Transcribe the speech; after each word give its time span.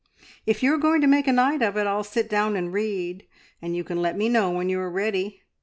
`If 0.47 0.63
you 0.63 0.73
are 0.73 0.79
going 0.79 1.01
to 1.01 1.05
make 1.05 1.27
a 1.27 1.31
night 1.31 1.61
of 1.61 1.77
it, 1.77 1.85
I'll 1.85 2.03
sit 2.03 2.27
down 2.27 2.55
and 2.55 2.73
read, 2.73 3.27
and 3.61 3.75
you 3.75 3.83
can 3.83 4.01
let 4.01 4.17
me 4.17 4.29
know 4.29 4.49
when 4.49 4.67
you 4.67 4.79
are 4.79 4.89
ready.' 4.89 5.43